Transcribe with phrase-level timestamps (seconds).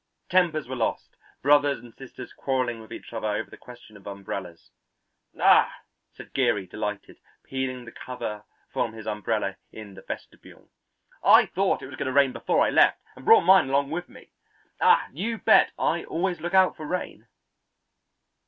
[0.31, 4.71] Tempers were lost, brothers and sisters quarrelling with each other over the question of umbrellas.
[5.39, 5.71] "Ah,"
[6.15, 8.43] said Geary, delighted, peeling the cover
[8.73, 10.71] from his umbrella in the vestibule,
[11.23, 14.09] "I thought it was going to rain before I left and brought mine along with
[14.09, 14.31] me.
[14.81, 17.27] Ah, you bet I always look out for rain!"